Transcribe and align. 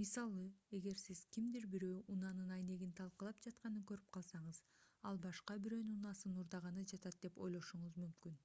мисалы 0.00 0.42
эгер 0.78 0.98
сиз 1.02 1.22
кимдир 1.36 1.64
бирөө 1.74 1.94
унаанын 2.16 2.52
айнегин 2.58 2.92
талкалап 3.00 3.40
жатканын 3.48 3.88
көрүп 3.92 4.12
калсаңыз 4.18 4.62
ал 5.12 5.24
башка 5.24 5.58
бирөөнүн 5.70 5.98
унаасын 6.02 6.38
уурдаганы 6.38 6.88
жатат 6.94 7.22
деп 7.26 7.42
ойлошуңуз 7.48 8.00
мүмкүн 8.06 8.40